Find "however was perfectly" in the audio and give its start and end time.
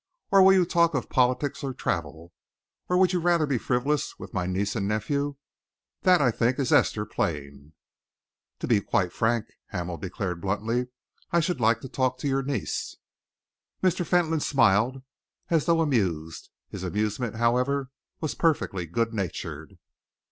17.35-18.87